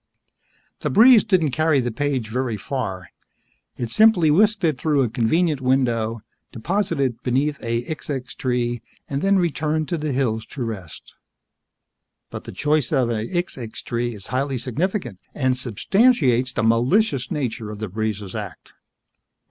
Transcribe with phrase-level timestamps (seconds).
[0.79, 3.09] The breeze didn't carry the page very far.
[3.77, 9.21] It simply whisked it through a convenient window, deposited it beneath a xixxix tree and
[9.21, 11.13] then returned to the hills to rest.
[12.31, 17.69] But the choice of a xixxix tree is highly significant and substantiates the malicious nature
[17.69, 18.73] of the breeze's act.